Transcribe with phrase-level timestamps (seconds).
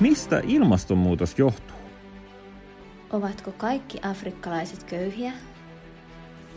[0.00, 1.76] Mistä ilmastonmuutos johtuu?
[3.10, 5.32] Ovatko kaikki afrikkalaiset köyhiä?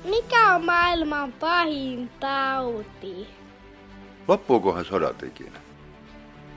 [0.03, 3.27] Mikä on maailman pahin tauti?
[4.27, 5.59] Loppuukohan sodat ikinä?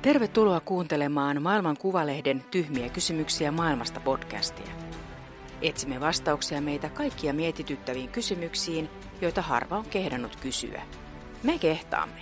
[0.03, 4.73] Tervetuloa kuuntelemaan Maailman Kuvalehden Tyhmiä kysymyksiä maailmasta podcastia.
[5.63, 8.89] Etsimme vastauksia meitä kaikkia mietityttäviin kysymyksiin,
[9.21, 10.83] joita harva on kehdannut kysyä.
[11.43, 12.21] Me kehtaamme.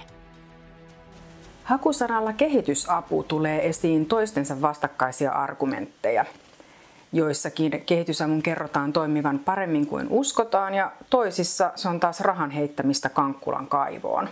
[1.70, 6.24] Hakusanalla kehitysapu tulee esiin toistensa vastakkaisia argumentteja.
[7.12, 13.66] Joissakin kehitysavun kerrotaan toimivan paremmin kuin uskotaan ja toisissa se on taas rahan heittämistä Kankkulan
[13.66, 14.28] kaivoon.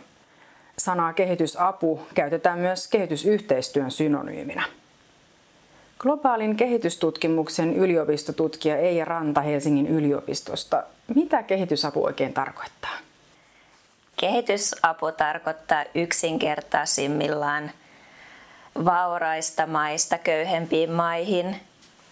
[0.78, 4.62] Sanaa kehitysapu käytetään myös kehitysyhteistyön synonyyminä.
[5.98, 10.82] Globaalin kehitystutkimuksen yliopistotutkija Eija Ranta Helsingin yliopistosta.
[11.14, 13.07] Mitä kehitysapu oikein tarkoittaa?
[14.20, 17.70] Kehitysapu tarkoittaa yksinkertaisimmillaan
[18.84, 21.60] vauraista maista köyhempiin maihin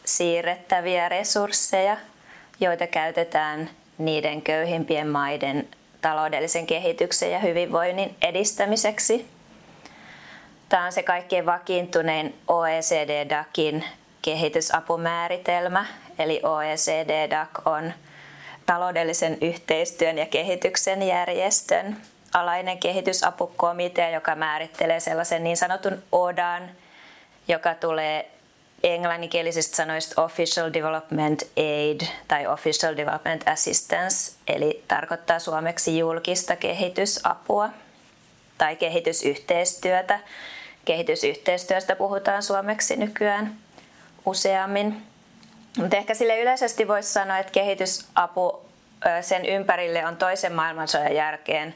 [0.05, 1.97] siirrettäviä resursseja,
[2.61, 5.69] joita käytetään niiden köyhimpien maiden
[6.01, 9.29] taloudellisen kehityksen ja hyvinvoinnin edistämiseksi.
[10.69, 13.85] Tämä on se kaikkein vakiintunein OECD-DACin
[14.23, 15.87] kehitysapumääritelmä,
[16.19, 17.93] eli OECD-DAC on
[18.67, 21.97] taloudellisen yhteistyön ja kehityksen järjestön
[22.35, 26.71] alainen kehitysapukomitea, joka määrittelee sellaisen niin sanotun ODAN,
[27.49, 28.31] joka tulee
[28.83, 37.69] englanninkielisistä sanoista Official Development Aid tai Official Development Assistance, eli tarkoittaa suomeksi julkista kehitysapua
[38.59, 40.21] tai kehitysyhteistyötä.
[40.85, 43.55] Kehitysyhteistyöstä puhutaan suomeksi nykyään
[44.27, 45.03] useammin.
[45.77, 48.67] Mutta ehkä sille yleisesti voisi sanoa, että kehitysapu
[49.21, 51.75] sen ympärille on toisen maailmansodan jälkeen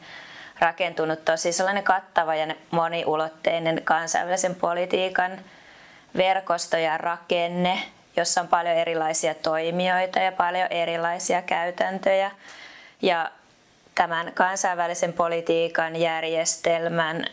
[0.58, 5.38] rakentunut tosi sellainen kattava ja moniulotteinen kansainvälisen politiikan
[6.16, 7.78] verkosto ja rakenne,
[8.16, 12.30] jossa on paljon erilaisia toimijoita ja paljon erilaisia käytäntöjä.
[13.02, 13.30] Ja
[13.94, 17.24] tämän kansainvälisen politiikan järjestelmän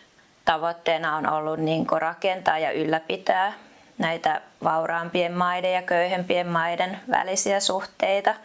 [0.46, 3.54] tavoitteena on ollut niin rakentaa ja ylläpitää
[3.98, 8.36] näitä vauraampien maiden ja köyhempien maiden välisiä suhteita.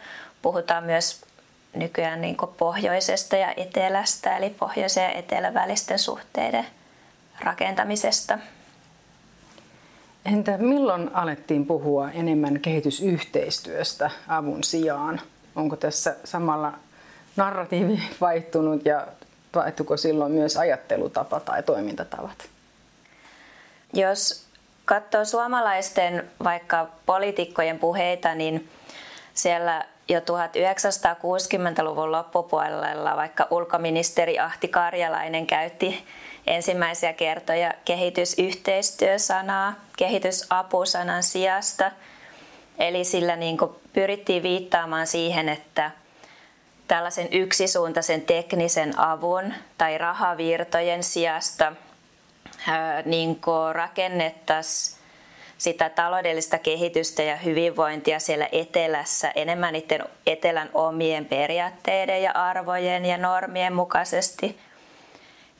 [0.41, 1.21] Puhutaan myös
[1.75, 6.65] nykyään niin pohjoisesta ja etelästä, eli pohjoisen ja etelän välisten suhteiden
[7.39, 8.39] rakentamisesta.
[10.25, 15.21] Entä milloin alettiin puhua enemmän kehitysyhteistyöstä avun sijaan?
[15.55, 16.73] Onko tässä samalla
[17.35, 19.07] narratiivi vaihtunut ja
[19.55, 22.49] vaihtuiko silloin myös ajattelutapa tai toimintatavat?
[23.93, 24.47] Jos
[24.85, 28.69] katsoo suomalaisten vaikka poliitikkojen puheita, niin
[29.33, 36.05] siellä jo 1960-luvun loppupuolella vaikka ulkoministeri Ahti Karjalainen käytti
[36.47, 41.91] ensimmäisiä kertoja kehitysyhteistyösanaa kehitysapusanan sijasta.
[42.79, 43.57] Eli sillä niin
[43.93, 45.91] pyrittiin viittaamaan siihen, että
[46.87, 51.73] tällaisen yksisuuntaisen teknisen avun tai rahavirtojen sijasta
[53.05, 53.39] niin
[53.73, 55.03] rakennettaisiin
[55.57, 63.17] sitä taloudellista kehitystä ja hyvinvointia siellä etelässä enemmän niiden etelän omien periaatteiden ja arvojen ja
[63.17, 64.59] normien mukaisesti,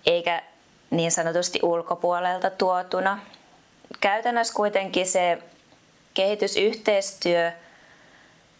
[0.05, 0.41] eikä
[0.89, 3.19] niin sanotusti ulkopuolelta tuotuna.
[4.01, 5.37] Käytännössä kuitenkin se
[6.13, 7.51] kehitysyhteistyö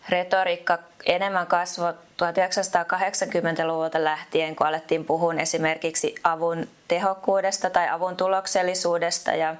[0.10, 9.56] retoriikka enemmän kasvoi 1980-luvulta lähtien, kun alettiin puhua esimerkiksi avun tehokkuudesta tai avun tuloksellisuudesta ja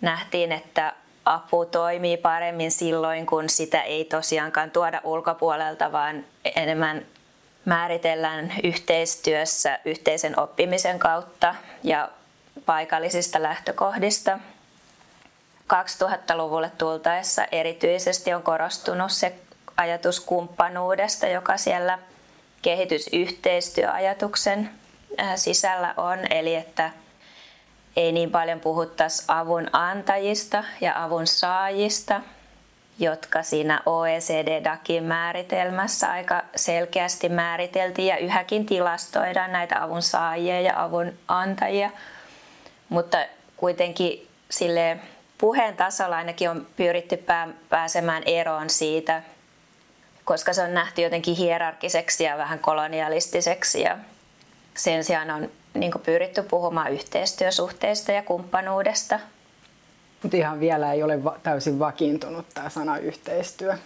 [0.00, 0.92] nähtiin, että
[1.24, 6.24] apu toimii paremmin silloin, kun sitä ei tosiaankaan tuoda ulkopuolelta, vaan
[6.56, 7.06] enemmän
[7.64, 12.08] määritellään yhteistyössä yhteisen oppimisen kautta ja
[12.66, 14.38] paikallisista lähtökohdista.
[15.74, 19.34] 2000-luvulle tultaessa erityisesti on korostunut se
[19.80, 21.98] ajatus kumppanuudesta, joka siellä
[22.62, 24.70] kehitysyhteistyöajatuksen
[25.36, 26.90] sisällä on, eli että
[27.96, 32.20] ei niin paljon puhuttaisi avun antajista ja avun saajista,
[32.98, 41.12] jotka siinä OECD-DAKin määritelmässä aika selkeästi määriteltiin ja yhäkin tilastoidaan näitä avun saajia ja avun
[41.28, 41.90] antajia.
[42.88, 43.18] Mutta
[43.56, 44.96] kuitenkin sille
[45.38, 47.24] puheen tasolla ainakin on pyritty
[47.68, 49.22] pääsemään eroon siitä,
[50.30, 53.98] koska se on nähty jotenkin hierarkiseksi ja vähän kolonialistiseksi ja
[54.74, 59.20] sen sijaan on niin pyritty puhumaan yhteistyösuhteista ja kumppanuudesta.
[60.22, 63.76] Mutta ihan vielä ei ole va- täysin vakiintunut tämä sana yhteistyö.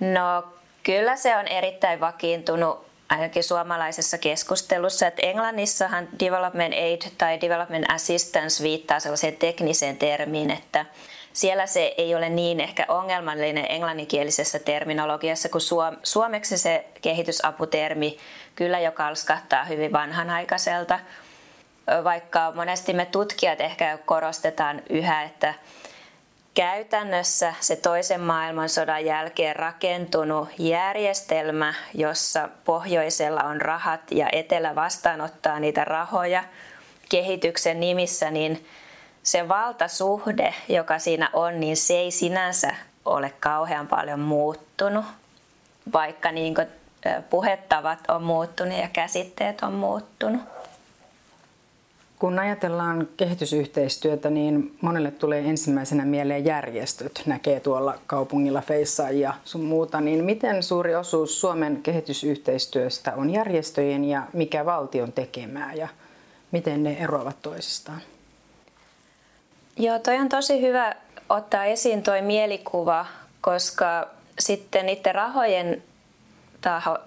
[0.00, 0.44] No
[0.82, 8.62] kyllä se on erittäin vakiintunut ainakin suomalaisessa keskustelussa, että Englannissahan development aid tai development assistance
[8.62, 10.86] viittaa sellaiseen tekniseen termiin, että
[11.32, 15.62] siellä se ei ole niin ehkä ongelmallinen englanninkielisessä terminologiassa kuin
[16.02, 18.18] suomeksi se kehitysaputermi
[18.54, 21.00] kyllä jo kalskahtaa hyvin vanhanaikaiselta.
[22.04, 25.54] Vaikka monesti me tutkijat ehkä korostetaan yhä, että
[26.54, 35.84] käytännössä se toisen maailmansodan jälkeen rakentunut järjestelmä, jossa pohjoisella on rahat ja etelä vastaanottaa niitä
[35.84, 36.44] rahoja
[37.08, 38.66] kehityksen nimissä, niin
[39.22, 42.74] se valtasuhde, joka siinä on, niin se ei sinänsä
[43.04, 45.04] ole kauhean paljon muuttunut,
[45.92, 46.54] vaikka niin
[47.30, 50.40] puhettavat on muuttunut ja käsitteet on muuttunut.
[52.18, 57.22] Kun ajatellaan kehitysyhteistyötä, niin monelle tulee ensimmäisenä mieleen järjestöt.
[57.26, 60.00] Näkee tuolla kaupungilla feissaajia sun muuta.
[60.00, 65.88] Niin miten suuri osuus Suomen kehitysyhteistyöstä on järjestöjen ja mikä valtion tekemää ja
[66.52, 68.00] miten ne eroavat toisistaan?
[69.78, 70.94] Joo, toi on tosi hyvä
[71.28, 73.06] ottaa esiin toi mielikuva,
[73.40, 74.08] koska
[74.38, 75.82] sitten niiden rahojen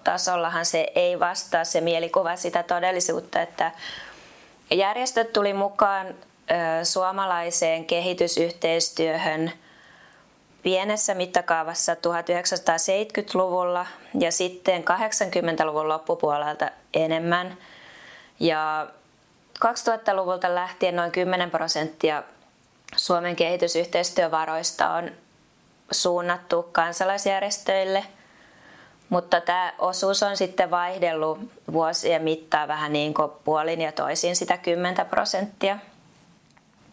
[0.04, 3.72] tasollahan se ei vastaa se mielikuva sitä todellisuutta, että
[4.70, 6.06] järjestöt tuli mukaan
[6.82, 9.52] suomalaiseen kehitysyhteistyöhön
[10.62, 13.86] pienessä mittakaavassa 1970-luvulla
[14.18, 17.56] ja sitten 80-luvun loppupuolelta enemmän.
[18.40, 18.86] Ja
[19.66, 22.22] 2000-luvulta lähtien noin 10 prosenttia
[22.96, 25.10] Suomen kehitysyhteistyövaroista on
[25.90, 28.04] suunnattu kansalaisjärjestöille,
[29.08, 31.38] mutta tämä osuus on sitten vaihdellut
[31.72, 35.78] vuosien mittaan vähän niin kuin puolin ja toisin sitä 10 prosenttia.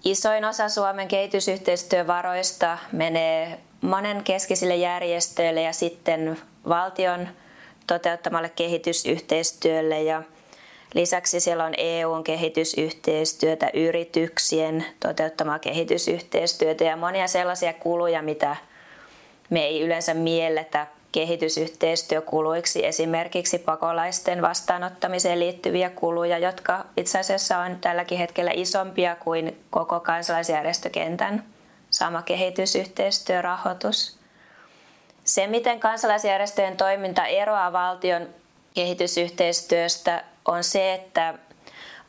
[0.04, 7.28] Isoin osa Suomen kehitysyhteistyövaroista menee monen keskisille järjestöille ja sitten valtion
[7.88, 10.24] toteuttamalle kehitysyhteistyölle ja
[10.94, 18.56] Lisäksi siellä on EUn kehitysyhteistyötä, yrityksien toteuttamaa kehitysyhteistyötä ja monia sellaisia kuluja, mitä
[19.50, 28.18] me ei yleensä mielletä kehitysyhteistyökuluiksi, esimerkiksi pakolaisten vastaanottamiseen liittyviä kuluja, jotka itse asiassa on tälläkin
[28.18, 31.44] hetkellä isompia kuin koko kansalaisjärjestökentän
[31.90, 34.20] sama kehitysyhteistyörahoitus.
[35.24, 38.28] Se, miten kansalaisjärjestöjen toiminta eroaa valtion
[38.74, 41.34] kehitysyhteistyöstä, on se, että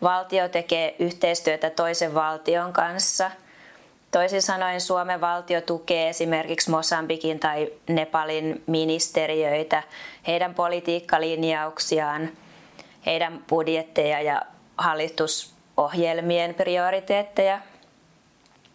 [0.03, 3.31] valtio tekee yhteistyötä toisen valtion kanssa.
[4.11, 9.83] Toisin sanoen Suomen valtio tukee esimerkiksi Mosambikin tai Nepalin ministeriöitä,
[10.27, 12.31] heidän politiikkalinjauksiaan,
[13.07, 14.43] heidän budjetteja ja
[14.79, 17.61] hallitusohjelmien prioriteetteja.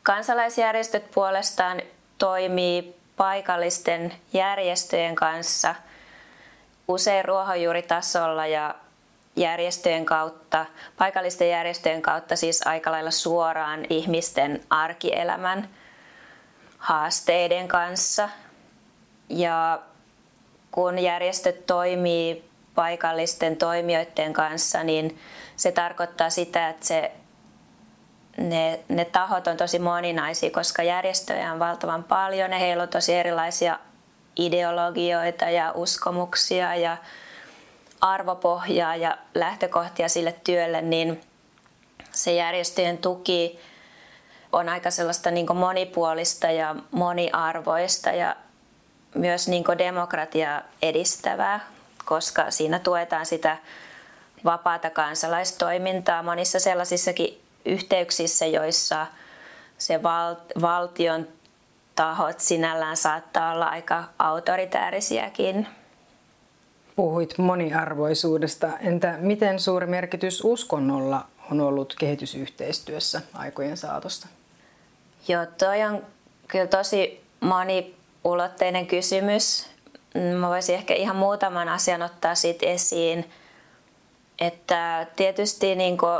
[0.03, 1.81] Kansalaisjärjestöt puolestaan
[2.17, 5.75] toimii paikallisten järjestöjen kanssa
[6.87, 8.75] usein ruohonjuuritasolla ja
[9.35, 10.65] järjestöjen kautta,
[10.97, 15.69] paikallisten järjestöjen kautta siis aika lailla suoraan ihmisten arkielämän
[16.77, 18.29] haasteiden kanssa.
[19.29, 19.79] Ja
[20.71, 25.19] kun järjestöt toimii paikallisten toimijoiden kanssa, niin
[25.55, 27.11] se tarkoittaa sitä, että se,
[28.37, 33.13] ne, ne tahot on tosi moninaisia, koska järjestöjä on valtavan paljon ja heillä on tosi
[33.13, 33.79] erilaisia
[34.37, 36.97] ideologioita ja uskomuksia ja
[38.01, 41.21] arvopohjaa ja lähtökohtia sille työlle, niin
[42.11, 43.59] se järjestöjen tuki
[44.51, 48.35] on aika sellaista niin monipuolista ja moniarvoista ja
[49.15, 51.59] myös niin demokratiaa edistävää,
[52.05, 53.57] koska siinä tuetaan sitä
[54.45, 59.07] vapaata kansalaistoimintaa monissa sellaisissakin yhteyksissä, joissa
[59.77, 61.27] se val- valtion
[61.95, 65.67] tahot sinällään saattaa olla aika autoritäärisiäkin.
[66.95, 68.77] Puhuit moniarvoisuudesta.
[68.79, 74.27] Entä miten suuri merkitys uskonnolla on ollut kehitysyhteistyössä aikojen saatossa?
[75.27, 76.03] Joo, toi on
[76.47, 79.69] kyllä tosi moniulotteinen kysymys.
[80.39, 83.31] Mä voisin ehkä ihan muutaman asian ottaa siitä esiin.
[84.39, 86.19] Että tietysti niin kuin,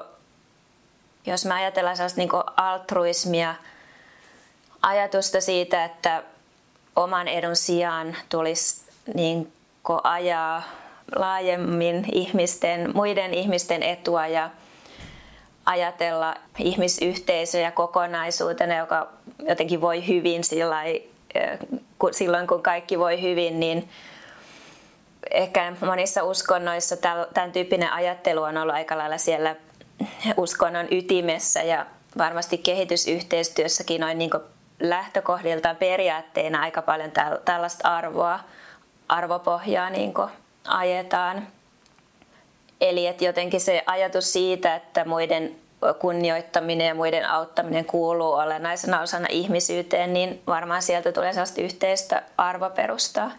[1.26, 3.56] jos me ajatellaan sellaista niin altruismia,
[4.86, 6.24] ajatusta siitä, että
[6.96, 8.82] oman edun sijaan tulisi
[9.14, 9.54] niin
[10.04, 10.64] ajaa
[11.16, 14.50] laajemmin ihmisten, muiden ihmisten etua ja
[15.66, 19.08] ajatella ihmisyhteisöjä kokonaisuutena, joka
[19.48, 20.44] jotenkin voi hyvin
[22.12, 23.90] silloin, kun kaikki voi hyvin, niin
[25.32, 26.98] ehkä monissa uskonnoissa
[27.34, 29.56] tämän tyyppinen ajattelu on ollut aika lailla siellä
[30.38, 31.86] uskonnon ytimessä ja
[32.18, 34.32] varmasti kehitysyhteistyössäkin noin niin
[34.80, 37.12] lähtökohdiltaan periaatteena aika paljon
[37.46, 38.40] tällaista arvoa
[39.10, 40.14] arvopohjaa niin
[40.68, 41.48] ajetaan.
[42.82, 45.56] Eli että jotenkin se ajatus siitä, että muiden
[46.00, 53.32] kunnioittaminen ja muiden auttaminen kuuluu olennaisena osana ihmisyyteen, niin varmaan sieltä tulee sellaista yhteistä arvoperustaa.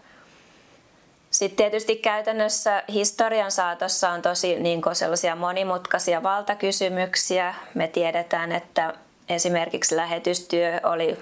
[1.30, 7.54] Sitten tietysti käytännössä historian saatossa on tosi niin sellaisia monimutkaisia valtakysymyksiä.
[7.74, 8.94] Me tiedetään, että
[9.28, 11.18] esimerkiksi lähetystyö oli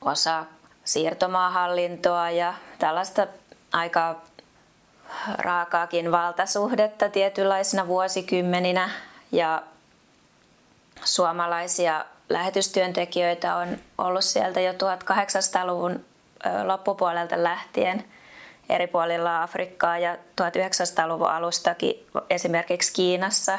[0.00, 0.44] osa
[0.84, 3.26] siirtomaahallintoa ja tällaista
[3.72, 4.20] aika
[5.38, 8.90] raakaakin valtasuhdetta tietynlaisina vuosikymmeninä.
[9.32, 9.62] Ja
[11.04, 16.04] suomalaisia lähetystyöntekijöitä on ollut sieltä jo 1800-luvun
[16.64, 18.04] loppupuolelta lähtien
[18.68, 23.58] eri puolilla Afrikkaa ja 1900-luvun alustakin esimerkiksi Kiinassa.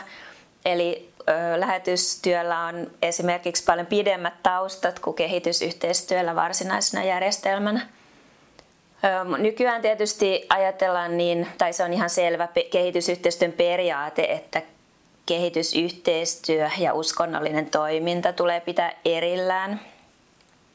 [0.66, 1.10] Eli
[1.56, 7.90] lähetystyöllä on esimerkiksi paljon pidemmät taustat kuin kehitysyhteistyöllä varsinaisena järjestelmänä.
[9.38, 14.62] Nykyään tietysti ajatellaan niin, tai se on ihan selvä kehitysyhteistyön periaate, että
[15.26, 19.82] kehitysyhteistyö ja uskonnollinen toiminta tulee pitää erillään.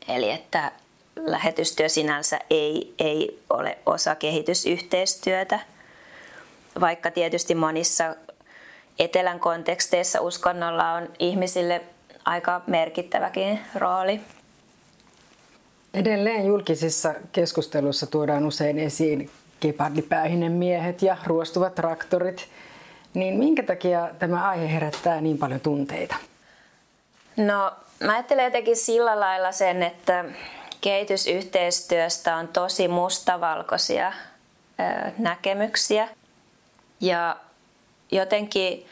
[0.08, 0.72] Eli että
[1.16, 5.60] lähetystyö sinänsä ei, ei ole osa kehitysyhteistyötä,
[6.80, 8.16] vaikka tietysti monissa
[9.00, 11.82] etelän konteksteissa uskonnolla on ihmisille
[12.24, 14.20] aika merkittäväkin rooli.
[15.94, 19.30] Edelleen julkisissa keskusteluissa tuodaan usein esiin
[19.60, 22.48] gepardipäähinen miehet ja ruostuvat traktorit.
[23.14, 26.16] Niin minkä takia tämä aihe herättää niin paljon tunteita?
[27.36, 27.72] No,
[28.04, 30.24] mä ajattelen jotenkin sillä lailla sen, että
[30.80, 34.12] kehitysyhteistyöstä on tosi mustavalkoisia
[35.18, 36.08] näkemyksiä.
[37.00, 37.36] Ja
[38.12, 38.86] jotenkin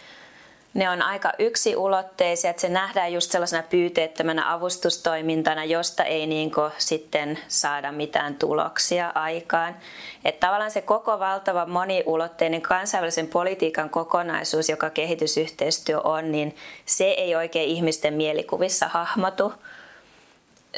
[0.75, 7.39] ne on aika yksiulotteisia, että se nähdään just sellaisena pyyteettömänä avustustoimintana, josta ei niin sitten
[7.49, 9.77] saada mitään tuloksia aikaan.
[10.25, 16.57] Että tavallaan se koko valtava moniulotteinen kansainvälisen politiikan kokonaisuus, joka kehitysyhteistyö on, niin
[16.87, 19.53] se ei oikein ihmisten mielikuvissa hahmotu.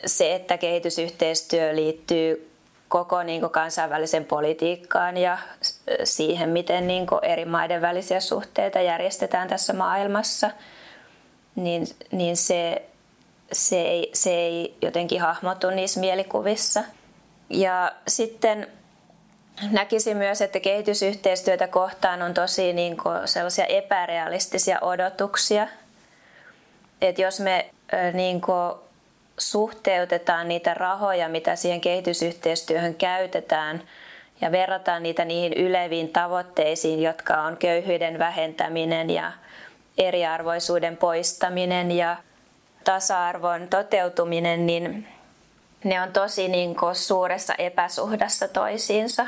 [0.06, 2.49] Se, että kehitysyhteistyö liittyy
[2.90, 5.38] koko niin kuin kansainvälisen politiikkaan ja
[6.04, 10.50] siihen, miten niin kuin eri maiden välisiä suhteita järjestetään tässä maailmassa,
[11.54, 12.82] niin, niin se,
[13.52, 16.84] se, ei, se ei jotenkin hahmotu niissä mielikuvissa.
[17.50, 18.66] Ja sitten
[19.70, 25.68] näkisin myös, että kehitysyhteistyötä kohtaan on tosi niin kuin sellaisia epärealistisia odotuksia.
[27.00, 27.70] Että jos me
[28.12, 28.74] niin kuin
[29.40, 33.82] suhteutetaan niitä rahoja, mitä siihen kehitysyhteistyöhön käytetään,
[34.40, 39.32] ja verrataan niitä niihin yleviin tavoitteisiin, jotka on köyhyyden vähentäminen ja
[39.98, 42.16] eriarvoisuuden poistaminen ja
[42.84, 45.08] tasa-arvon toteutuminen, niin
[45.84, 49.26] ne on tosi niin kuin suuressa epäsuhdassa toisiinsa.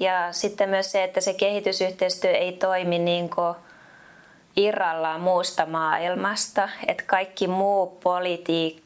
[0.00, 3.54] Ja sitten myös se, että se kehitysyhteistyö ei toimi niin kuin
[4.56, 8.82] irrallaan muusta maailmasta, että kaikki muu politiikka,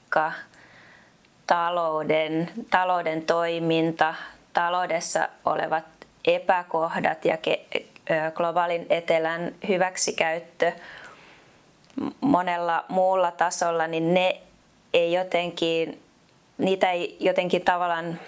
[1.46, 4.14] talouden, talouden toiminta,
[4.52, 5.84] taloudessa olevat
[6.24, 7.38] epäkohdat ja
[8.34, 10.72] globaalin etelän hyväksikäyttö
[12.20, 14.40] monella muulla tasolla, niin ne
[14.94, 16.02] ei jotenkin,
[16.58, 18.20] niitä ei jotenkin tavallaan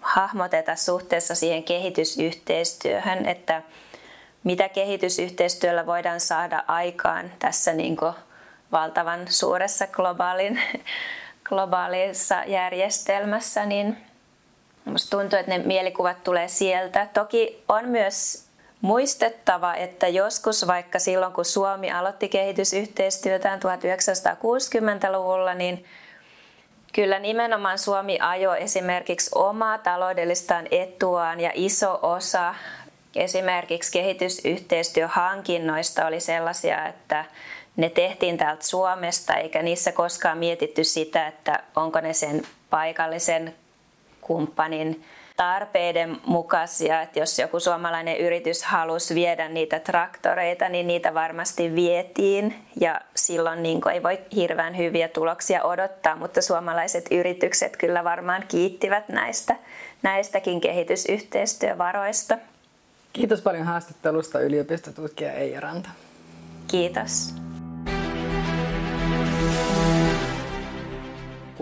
[0.00, 3.62] hahmoteta suhteessa siihen kehitysyhteistyöhön, että
[4.44, 7.96] mitä kehitysyhteistyöllä voidaan saada aikaan tässä niin
[8.72, 10.60] valtavan suuressa globaalin,
[11.48, 13.96] globaalissa järjestelmässä, niin
[14.84, 17.08] Musta tuntuu, että ne mielikuvat tulee sieltä.
[17.14, 18.44] Toki on myös
[18.80, 25.84] muistettava, että joskus vaikka silloin, kun Suomi aloitti kehitysyhteistyötään 1960-luvulla, niin
[26.92, 32.54] kyllä nimenomaan Suomi ajoi esimerkiksi omaa taloudellistaan etuaan ja iso osa
[33.16, 37.24] esimerkiksi kehitysyhteistyöhankinnoista oli sellaisia, että
[37.76, 43.54] ne tehtiin täältä Suomesta eikä niissä koskaan mietitty sitä, että onko ne sen paikallisen
[44.20, 45.04] kumppanin
[45.36, 52.54] tarpeiden mukaisia, että jos joku suomalainen yritys halusi viedä niitä traktoreita, niin niitä varmasti vietiin
[52.80, 59.08] ja silloin niin ei voi hirveän hyviä tuloksia odottaa, mutta suomalaiset yritykset kyllä varmaan kiittivät
[59.08, 59.56] näistä,
[60.02, 62.38] näistäkin kehitysyhteistyövaroista.
[63.12, 65.88] Kiitos paljon haastattelusta yliopistotutkija Eija Ranta.
[66.68, 67.41] Kiitos.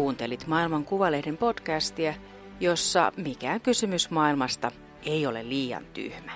[0.01, 2.15] Kuuntelit Maailman Kuvalehden podcastia–
[2.61, 4.71] jossa mikään kysymys maailmasta
[5.03, 6.33] ei ole liian tyhmä.